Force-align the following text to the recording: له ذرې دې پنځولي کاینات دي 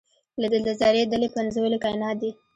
له 0.39 0.47
ذرې 0.79 1.03
دې 1.11 1.27
پنځولي 1.35 1.77
کاینات 1.83 2.15
دي 2.21 2.31